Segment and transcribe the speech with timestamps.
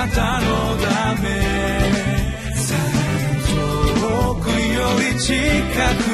[0.00, 0.46] なたの
[0.78, 1.28] ため。
[4.00, 5.34] 遠くより近
[6.04, 6.09] く。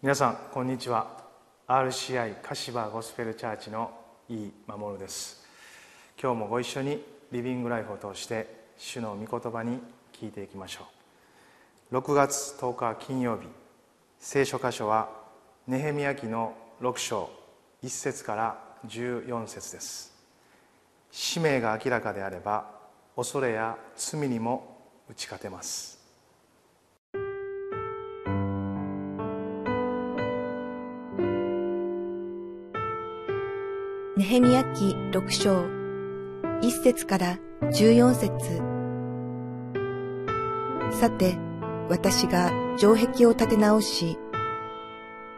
[0.00, 1.08] 皆さんこんにちは。
[1.66, 3.90] RCI 柏ゴスペルチャーチの
[4.28, 5.44] 井伊守です。
[6.22, 7.02] 今日もご一緒に
[7.32, 9.80] リビングライフを通して主の御言葉に
[10.12, 10.86] 聞いていきましょ
[11.90, 11.96] う。
[11.96, 13.48] 6月10日金曜日
[14.20, 15.08] 聖書箇所は
[15.66, 17.28] ネヘミヤ記の6章
[17.82, 20.14] 1節から14節です。
[21.10, 22.70] 使命が明らかであれば
[23.16, 24.78] 恐れや罪にも
[25.10, 25.97] 打ち勝てます。
[34.28, 35.64] ヘミヤ記六章、
[36.60, 37.38] 一節から
[37.72, 38.28] 十四節。
[41.00, 41.38] さて、
[41.88, 44.18] 私が城壁を立て直し、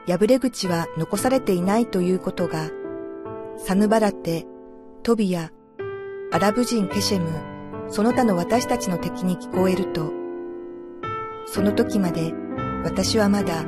[0.09, 2.69] 破れ口は残されていないということが、
[3.59, 4.49] サヌバラテ、
[5.05, 5.53] トビア、
[6.33, 7.31] アラブ人ケシェム、
[7.93, 10.11] その他の私たちの敵に聞こえると、
[11.47, 12.35] その時まで
[12.83, 13.65] 私はまだ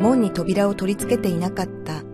[0.00, 2.05] 門に扉を取り付けていなかった。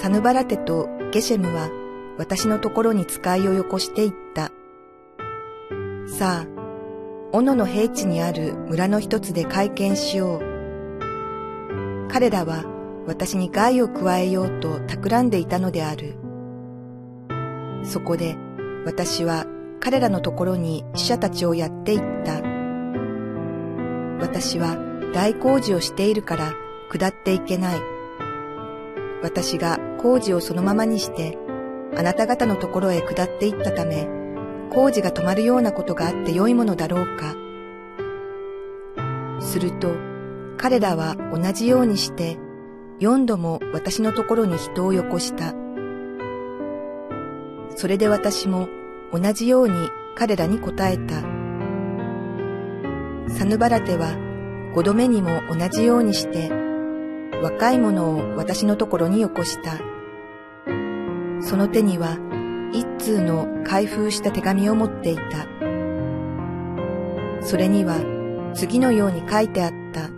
[0.00, 1.70] サヌバラテとゲシェムは
[2.18, 4.50] 私のところに使いをよこしていった。
[6.06, 6.46] さあ、
[7.32, 12.08] 斧の平地にある村の一つで会見しよう。
[12.08, 12.64] 彼らは
[13.06, 16.16] 私に害を加えようと企んでいたのである。
[17.84, 18.36] そこで
[18.86, 19.46] 私は
[19.80, 22.40] 彼らのところに死者たちをやっていった。
[24.20, 24.76] 私は
[25.12, 26.54] 大工事をしているから
[26.90, 27.93] 下っていけない。
[29.24, 31.38] 私が工事をそのままにして、
[31.96, 34.06] あなた方のところへ下っていったため、
[34.70, 37.34] 工事が止まるようなことがあって良いものだろうか。
[39.40, 39.94] すると、
[40.58, 42.36] 彼らは同じようにして、
[43.00, 45.54] 四度も私のところに人をよこした。
[47.76, 48.68] それで私も
[49.10, 49.74] 同じように
[50.16, 51.22] 彼らに答えた。
[53.30, 54.14] サヌバラテは
[54.74, 56.63] 五度目にも同じようにして、
[57.44, 59.78] 若い者を私のところによこした。
[61.42, 62.16] その手には
[62.72, 65.46] 一通の開封した手紙を持っていた。
[67.42, 67.96] それには
[68.54, 70.08] 次のように書いてあった。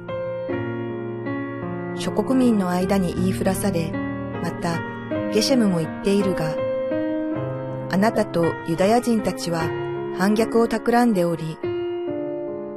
[2.01, 3.91] 諸国民の間に言いふらされ、
[4.41, 4.79] また
[5.33, 6.55] ゲシェムも言っているが、
[7.91, 9.63] あなたとユダヤ人たちは
[10.17, 11.59] 反逆を企んでおり、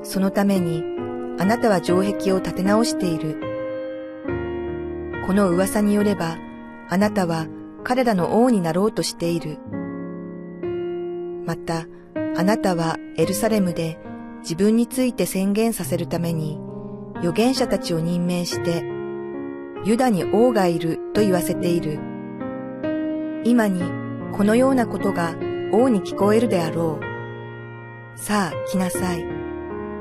[0.02, 0.84] そのために
[1.38, 3.49] あなたは城壁を建て直している。
[5.26, 6.38] この噂によれば、
[6.90, 7.48] あなたは
[7.84, 9.58] 彼らの王になろうとしている。
[11.46, 11.88] また、
[12.36, 14.00] あなたはエルサレムで
[14.42, 16.60] 自分について宣言させるために
[17.18, 18.84] 預言者たちを任命して、
[19.86, 22.00] ユダに王がいると言わせている。
[23.46, 23.82] 今に
[24.34, 25.36] このようなことが
[25.72, 28.18] 王に聞こえるであろう。
[28.18, 29.26] さあ来なさい。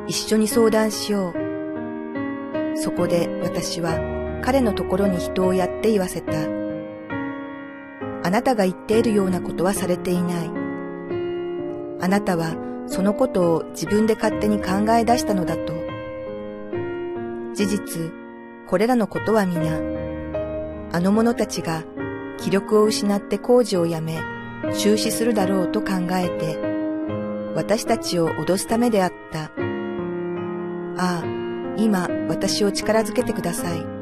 [0.07, 2.77] 一緒に相談しよう。
[2.77, 6.33] そこで私は彼のところに人をやって言わせた。
[8.25, 10.51] あなたが言っているようなことはされていない。
[12.01, 12.57] あなたは
[12.87, 15.73] そのことを自分で勝手に考え出したのだと。
[17.55, 18.13] 事実、
[18.67, 19.81] これらのことは皆、
[20.93, 21.85] あの者たちが
[22.39, 24.21] 気力を失って工事をやめ、
[24.79, 26.59] 中止するだろうと考えて、
[27.55, 29.45] 私たちを脅すためであった。
[29.45, 29.49] あ
[30.97, 31.25] あ、
[31.77, 33.98] 今私を力づけてください。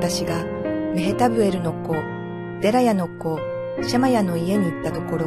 [0.00, 0.44] 私が
[0.94, 1.92] メヘタブエルの子、
[2.60, 3.36] デラヤの子、
[3.82, 5.26] シャマヤの家に行ったところ、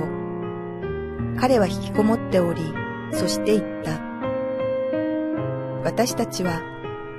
[1.38, 2.74] 彼は引きこもっており、
[3.12, 4.00] そして言った。
[5.84, 6.62] 私たちは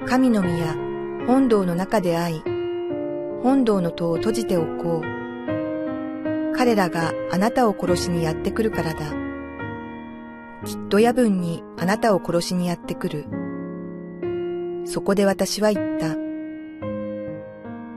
[0.07, 0.75] 神の宮、
[1.27, 2.43] 本堂の中で会い、
[3.43, 6.57] 本堂の戸を閉じておこう。
[6.57, 9.13] 彼らがあなたを殺しにやってくるからだ。
[10.65, 13.27] きっと夜分にあなたを殺しにやってくる。
[14.87, 16.22] そこで私は言った。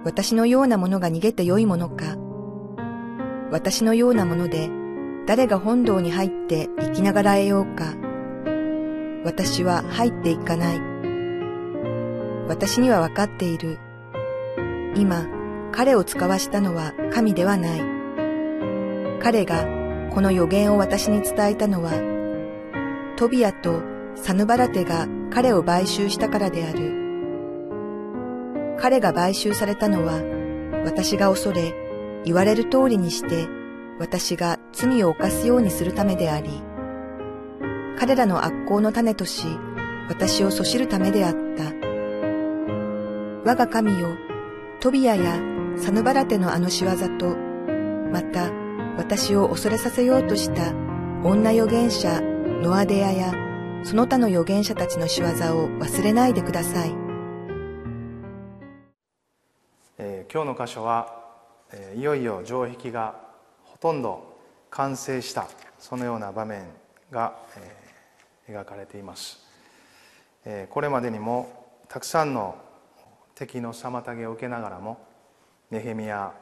[0.05, 2.15] 私のようなものが逃げてよいものか。
[3.51, 4.69] 私のようなもので
[5.25, 7.95] 誰が本堂に入って生きながらえようか。
[9.25, 10.81] 私は入っていかない。
[12.47, 13.79] 私にはわかっている。
[14.95, 15.25] 今、
[15.71, 17.81] 彼を使わしたのは神ではない。
[19.21, 19.65] 彼が
[20.11, 21.93] この予言を私に伝えたのは、
[23.17, 23.81] トビアと
[24.13, 27.04] サヌバラテが彼を買収したからである。
[28.85, 30.21] 彼が買収されたのは、
[30.85, 31.73] 私が恐れ、
[32.23, 33.47] 言われる通りにして、
[33.97, 36.51] 私が罪を犯すようにするためであり、
[37.97, 39.47] 彼らの悪行の種とし、
[40.07, 41.63] 私をそしるためであった。
[43.43, 44.09] 我が神よ、
[44.79, 45.39] トビアや
[45.77, 47.35] サヌバラテのあの仕業と、
[48.11, 48.51] また
[48.99, 50.73] 私を恐れさせようとした
[51.23, 53.33] 女預言者ノアデアや
[53.81, 55.31] その他の預言者たちの仕業を
[55.79, 57.04] 忘れないでください。
[60.31, 61.23] 今日の箇所は、
[61.71, 63.15] え、いよいよ城壁が
[63.63, 64.37] ほとんど
[64.69, 65.47] 完成した
[65.79, 66.65] そのような場面
[67.11, 67.35] が、
[68.47, 69.39] え、描かれています、
[70.45, 72.55] え、これまでにもたくさんの
[73.35, 74.97] 敵の妨げを受けながらも
[75.71, 76.33] ネヘミヤ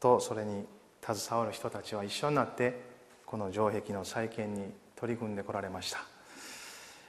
[0.00, 0.66] とそれに
[1.02, 2.80] 携わる人たちは一緒になって
[3.26, 5.92] この城壁の再建に取り組んでこられまし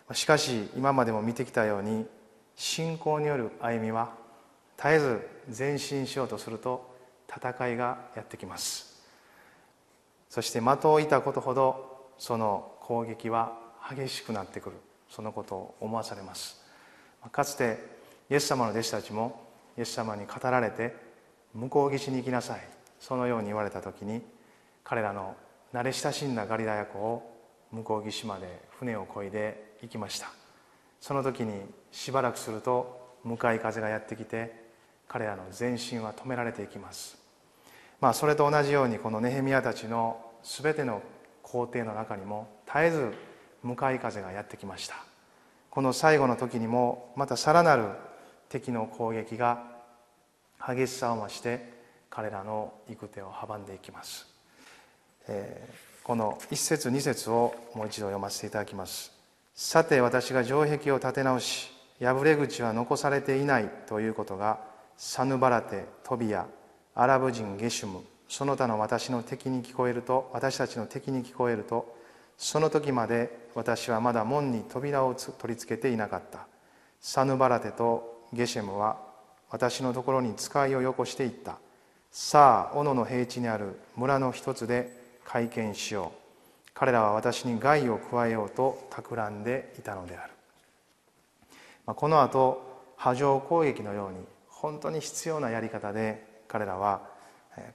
[0.08, 0.14] た。
[0.14, 2.06] しかし今までも見てきたように
[2.56, 4.25] 信仰による歩みは
[4.78, 5.28] 絶えず
[5.58, 6.96] 前進しようとすると
[7.30, 9.02] 戦いがやってきます。
[10.30, 13.58] そして的を射たことほどその攻撃は
[13.90, 14.76] 激しくなってくる。
[15.10, 16.62] そのことを思わされます。
[17.32, 17.80] かつて
[18.30, 19.42] イエス様の弟子たちも
[19.78, 20.96] イエス様に語られて
[21.54, 22.68] 向こう岸に行きなさい。
[23.00, 24.22] そのように言われた時に
[24.84, 25.36] 彼らの
[25.74, 27.40] 慣れ親しんだガリラヤ湖を
[27.72, 30.32] 向こう岸まで船を漕いで行きました。
[31.00, 31.62] その時に
[31.92, 34.65] しばらくすると向かい風がやってきて
[35.08, 37.18] 彼らの前進は止められていきます。
[38.02, 41.02] まあそれと同じようにこのネヘミヤたちの全ての
[41.42, 43.14] 工程の中にも絶えず
[43.64, 44.96] 向かい風がやってきました。
[45.70, 47.90] この最後の時にもまたさらなる
[48.48, 49.64] 敵の攻撃が
[50.66, 51.74] 激しさを増して
[52.10, 54.26] 彼らの行く手を阻んでいきます、
[55.28, 59.12] えー、この一節二節をもう一度読ませていただきます。
[59.54, 64.60] さて私が城壁を建て直し破れ口は残されていないということが
[64.98, 66.46] サヌバラテトビア
[66.96, 71.96] アラブ人ゲシュムその他の私の敵に聞こえると私たちの敵に聞こえると
[72.38, 76.48] その時まで私はまだ門に扉を取り付けていなかった。
[77.00, 78.98] サヌバラテとゲシェムは
[79.50, 81.58] 私のところに使いをよこしていった。
[82.12, 84.92] さあ斧の平地にある村の一つで
[85.24, 86.26] 会見しよう。
[86.74, 90.34] 彼らは私に害を加えようと企んでいたのである、
[91.86, 94.18] まあ、この後波状攻撃のように
[94.66, 97.04] 本当に必要なやり方で彼らは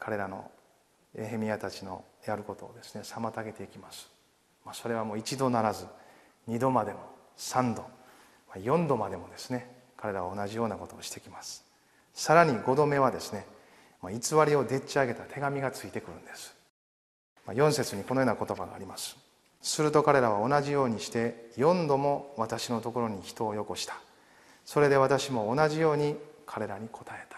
[0.00, 0.50] 彼らの
[1.16, 4.10] エヘミヤたちのやることをですね妨げていきます、
[4.66, 5.87] まあ、それはもう一度ならず
[6.48, 6.98] 二度までも
[7.37, 7.84] 三度
[8.60, 11.64] 四度までもですね彼らは同じようなことをしてきます。
[12.12, 13.46] さらに5度目はですね
[14.02, 16.56] 偽りをでっち上げた手紙がついてくるんです。
[17.46, 19.16] 4節にこのような言葉があります。
[19.62, 23.94] すると彼らは同じようにして4度も私のところに人をよこした。
[24.64, 26.16] それで私も同じように
[26.52, 27.37] 彼らに答えた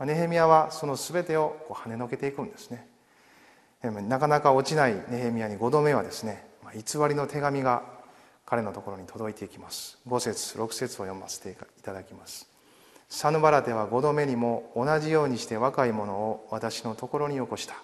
[0.00, 0.04] と。
[0.04, 2.88] ネヘミヤはその全てをこう跳ねのけていくんですね。
[4.08, 6.44] なかなか落ちないネヘミヤに5度目はですね
[6.74, 7.84] 偽りの手紙が
[8.44, 9.98] 彼のところに届いていきます。
[10.08, 12.48] 5節6節を読ませていただきます。
[13.08, 17.76] サヌバラテは5度目にも同じようにして若い者を私のところによこした。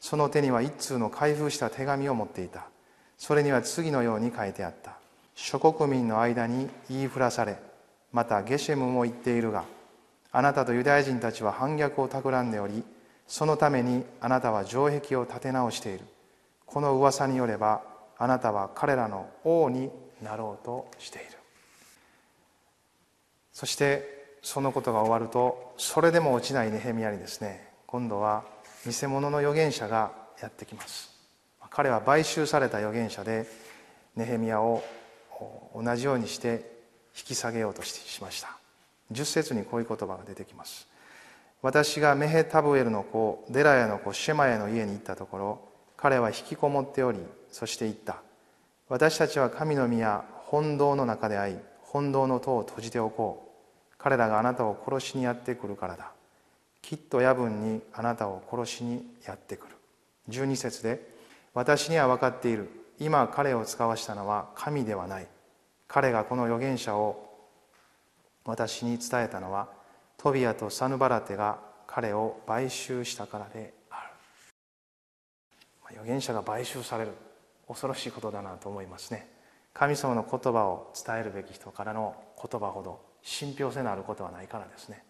[0.00, 2.64] その手には一通の開封した手紙を持っていた。
[3.18, 4.96] それには次のように書いてあった。
[5.34, 7.58] 諸国民の間に言いふらされ
[8.12, 9.64] またゲシェムも言っているが
[10.36, 12.82] あなたとユダヤ人たちは反逆を企んでおり
[13.28, 16.00] そのためにあなたは城壁を建て直している。
[16.66, 17.82] この噂によれば
[18.18, 21.26] あなたは彼らの王になろうとしている。
[23.52, 27.68] そしてそのことが終わるとそれでも落ちないネヘミヤにですね。
[27.86, 28.42] 今度は
[28.84, 30.10] 偽物の預言者が
[30.42, 31.10] やってきます。
[31.70, 33.46] 彼は買収された預言者で
[34.16, 34.82] ネヘミヤを
[35.76, 36.72] 同じようにして
[37.16, 38.63] 引き下げようとしました。
[39.12, 40.88] 10節にこういう言葉が出てきます。
[41.62, 47.18] 私がメヘタブエルの子デラヤの子シェマヤの家に行ったところ彼は引きこもっており
[47.50, 48.22] そして言った。
[48.88, 53.94] 私たちは神の宮本堂の中で会い本堂の戸を閉じておこう。
[53.96, 56.12] 彼らがあなたを殺しにやってくるからだ。
[56.82, 59.74] きっと夜分にあなたを殺しにやってくる。
[60.28, 61.00] 12節で
[61.54, 62.68] 私には分かっている。
[62.98, 65.26] 今彼を使わしたのは神ではない。
[65.88, 67.33] 彼がこの預言者を
[68.44, 69.68] 私に伝えたのは
[70.16, 74.10] トビアとサヌバラテが彼を買収したからであ
[75.88, 75.96] る。
[75.96, 77.12] 預言者が買収される
[77.68, 79.28] 恐ろしいことだなと思いますね。
[79.72, 85.04] 神様の言葉を伝えるべき人からの言葉ほど信憑性のあることはないからですね。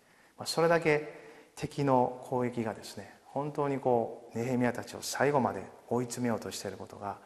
[0.45, 1.25] それだけ
[1.57, 7.19] 敵の攻撃がですね本当にこうネヘミヤたちを最後まで追い詰めようとしていることが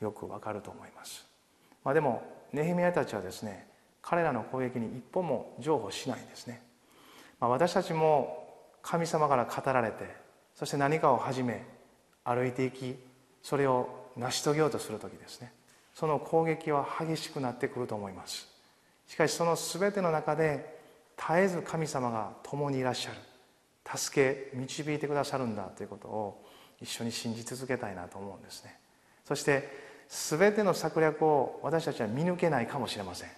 [0.00, 1.26] よくわかると思います、
[1.84, 3.66] まあ、でもネヘミヤたちはですね
[4.08, 6.62] 彼らの攻撃に一歩も譲歩しないんですね、
[7.40, 8.46] まあ、私たちも
[8.80, 10.14] 神様から語られて
[10.54, 11.66] そして何かを始め
[12.24, 12.94] 歩いていき
[13.42, 15.52] それを成し遂げようとする時ですね。
[15.94, 18.48] その攻撃は激しくなってくると思います。
[19.06, 20.78] しかしその全ての中で
[21.16, 23.16] 絶えず神様が共にいらっしゃる。
[23.98, 26.44] 助け導いてくださるんだということを
[26.80, 28.76] 一緒に信じ続けたいなと思うんですね。
[29.24, 29.68] そして
[30.08, 33.30] 全ての策略を私たちは見抜けないかもしれません。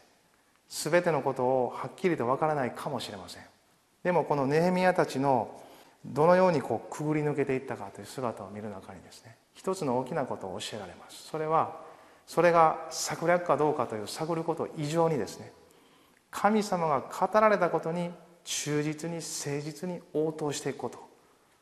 [0.68, 3.42] 全てのことをはっきりとわからないかもしれません。
[4.02, 5.60] でもこのネヘミヤたちの
[6.04, 11.28] どのようにこうくぐり抜けていったかという姿を見る中にですね一つの大きなことを教えられます。
[11.28, 11.80] それは
[12.26, 15.52] それが策略かどうかという探ること以上にですね
[16.30, 18.10] 神様が語られたことに
[18.44, 20.98] 忠実に誠実に応答していくこと。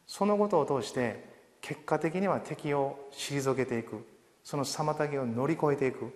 [0.07, 1.25] そのことを通して
[1.61, 4.05] 結果的には敵を退けていく。
[4.45, 6.13] その妨げを乗り越えていく。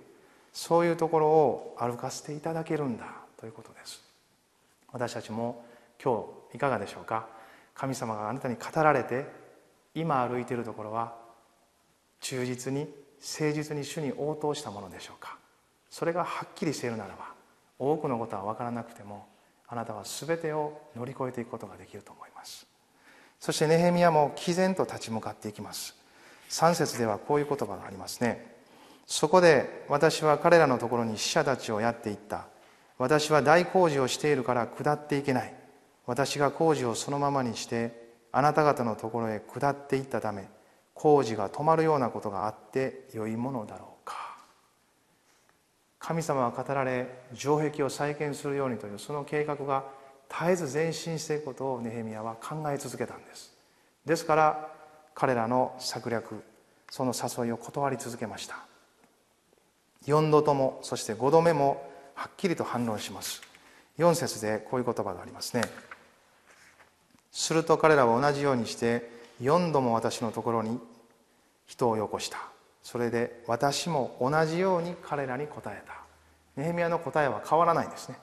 [0.52, 3.06] そういうところを歩かせていただけるんだ
[3.38, 4.02] ということです。
[4.92, 5.64] 私たちも
[6.02, 7.28] 今日いかがでしょうか？
[7.74, 9.26] 神様があなたに語られて
[9.94, 11.14] 今歩いているところは
[12.20, 12.88] 忠実に
[13.20, 15.38] 誠実に主に応答したものでしょうか？
[15.88, 17.32] それがはっきりしているならば
[17.78, 19.26] 多くのことは分からなくても
[19.68, 22.66] あなたは全てを乗り越えていくことができると思います。
[23.38, 25.94] そしてネヘミヤも毅然と立ち向かっていきます。
[26.50, 28.59] 3節ではこういう言葉がありますね。
[29.10, 32.46] そこで私は彼らのところに死者たちをやっていった。
[32.96, 35.54] 私は大工事をしているから下っていけない。
[36.06, 40.48] 私が工事をそのままにしてあなた方のところへ下っていったため
[40.94, 44.14] 工事が止まるようなことがあってよいものだろうか。
[45.98, 49.86] 神様は語られ城壁を再建するようにというその計画が
[50.28, 53.52] 絶えず前進していくことをネヘミヤは考え続けたんです。
[54.06, 54.68] ですから
[55.16, 56.44] 彼らの策略
[56.88, 58.69] その誘いを断り続けました。
[60.06, 63.42] 4度ともそして5度目もはっきりと反論します。
[63.98, 65.62] 4節でこういう言葉がありますね。
[67.32, 70.78] すると彼らは同じようにして4度も私のところに
[71.66, 72.38] 人をよこした。
[72.82, 75.94] それで私も同じように彼らに答えた。
[76.56, 78.16] ネヘミヤの答えは変わらないんですね。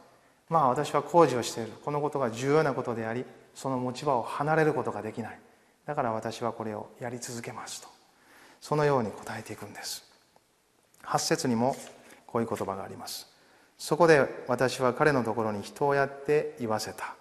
[0.50, 1.72] まあ私は工事をしている。
[1.84, 5.40] このことが重要なことでありその持ち場を離れることができない。
[5.86, 7.88] だから私はこれをやり続けますと。
[8.60, 10.07] そのように答えていくんです。
[11.04, 11.76] 8節にも
[12.26, 13.28] こういう言葉があります。
[13.78, 17.16] そこで私は彼のところに人をやって言わせた。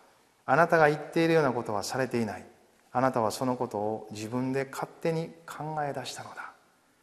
[0.47, 2.47] あなたが言っているようなことはされていない。
[2.92, 6.52] あなたはそのことを自分で勝手に考え出したのだ。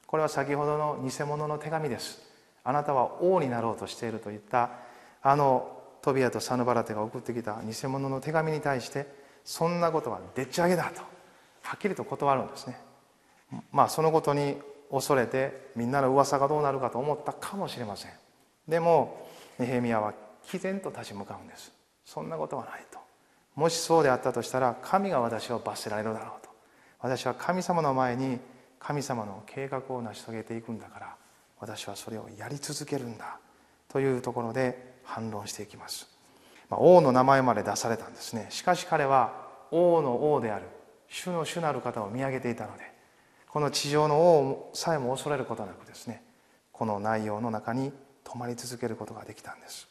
[0.07, 2.21] これは先ほどの偽物の手紙です。
[2.63, 4.71] あなたは王になろうとしているといった。
[5.21, 9.07] あのトビアとサヌバラテが送ってきた偽物の手紙に対して
[9.45, 11.01] そんなことはでっち上げだと
[11.61, 12.77] はっきりと断るんですね。
[13.71, 14.57] まあそのことに
[14.93, 18.11] 恐れてみんなの噂がどうなるかと思ったかもしれません。
[18.67, 20.13] でもネヘミヤは
[20.51, 21.73] 毅然と立ち向かうんです。
[22.05, 22.99] そんなことはないと。
[23.55, 26.49] もしそうであったとしたら神が私を罰せられるだろうと。
[26.99, 28.39] 私は神様の前に
[28.79, 31.15] 神様の計画を成し遂げていくんだから
[31.59, 33.39] 私はそれをやり続けるんだ。
[33.89, 36.07] というところで反論していきます、
[36.69, 38.47] まあ、王の名前まで出されたんですね。
[38.49, 39.33] しかし彼は
[39.71, 40.65] 王の王である
[41.07, 42.91] 主の主なる方を見上げていたので
[43.53, 46.23] この地上の王さえも恐れることなくですね
[46.71, 47.91] この内容の中に
[48.25, 49.87] 止まり続けることができたんです。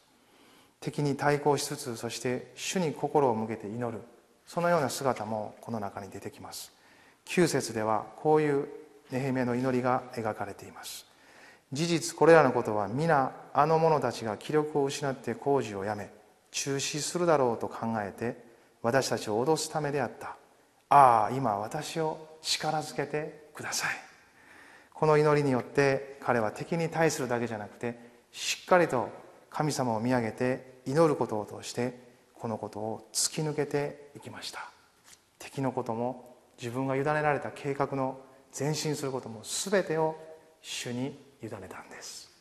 [0.81, 4.01] 敵に対抗しつつそして主に心を向けて祈る。
[4.45, 6.73] そのような姿もこの中に出てきます。
[7.27, 8.67] 9節ではこういう
[9.11, 11.05] ネヘメの祈りが描かれています。
[11.71, 16.09] 事実これらのことは皆あの者たちが気力を失って工事をやめ
[16.51, 18.43] 中止するだろうと考えて
[18.81, 20.35] 私たちを脅すためであった。
[20.89, 23.89] ああ今私を力づけてください。
[24.93, 27.97] この祈りによって彼は敵に対するだけじゃなくて
[28.31, 29.09] しっかりと
[29.49, 31.97] 神様を見上げて祈ることを通して
[32.33, 34.69] このことを突き抜けていきました。
[35.39, 38.19] 敵のことも自分が委ねられた計画の
[38.57, 40.15] 前進することも全てを
[40.61, 42.32] 主に委ねたんです。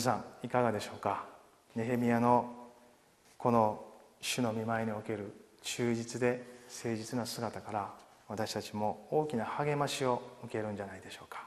[0.00, 1.24] さんいかがでしょうか？
[1.74, 2.52] ネヘミヤの
[3.38, 3.84] この
[4.20, 7.94] 主の見舞いにおける忠実で誠実な姿から
[8.28, 11.46] 私たちも大きな励ましを受けるんじゃないでしょうか。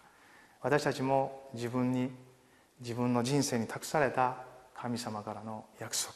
[0.61, 2.09] 私たちも自分に
[2.79, 4.37] 自分の人生に託された
[4.75, 6.13] 神様からの約束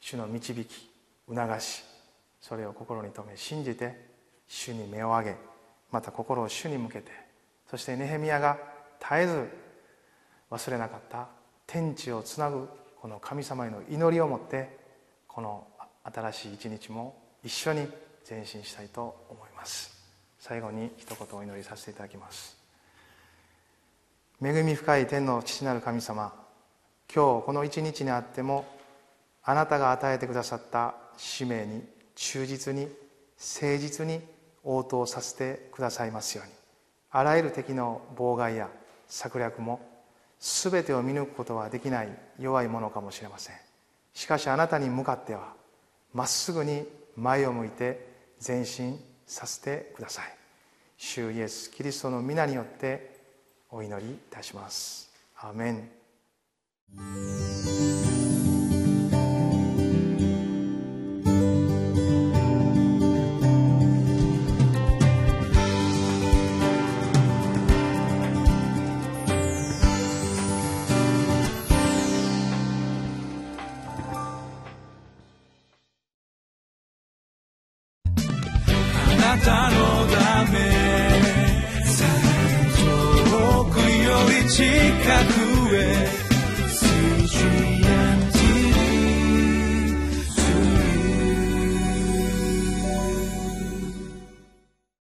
[0.00, 0.90] 主の導き
[1.28, 1.82] 促し
[2.40, 4.08] それを心に留め信じて
[4.48, 5.36] 主に目を上げ
[5.90, 7.10] また心を主に向けて
[7.70, 8.58] そしてネヘミヤが
[9.00, 9.48] 絶えず
[10.50, 11.28] 忘れなかった
[11.72, 12.68] 天地をつなぐ
[13.00, 14.76] この神様への祈りを持って
[15.26, 15.66] この
[16.04, 17.88] 新しい一日も一緒に
[18.28, 19.90] 前進したいと思います。
[20.38, 22.58] 最後に一言お祈りさせていただきます。
[24.44, 26.34] 恵み深い天の父なる神様
[27.14, 28.66] 今日この一日にあっても
[29.42, 31.82] あなたが与えてくださった使命に
[32.16, 32.82] 忠実に
[33.38, 34.20] 誠実に
[34.62, 36.52] 応答させてくださいますように。
[37.12, 38.68] あらゆる敵の妨害や
[39.08, 39.80] 策略も
[40.42, 42.08] 全てを見抜くことはできない
[42.40, 43.56] 弱いものかもしれません。
[44.12, 45.54] しかしあなたに向かっては
[46.12, 46.84] まっすぐに
[47.16, 48.08] 前を向いて
[48.44, 50.24] 前進させてください。
[50.96, 53.20] 主イエスキリストの皆によって
[53.70, 55.12] お祈りいたします。
[55.36, 55.88] アーメン。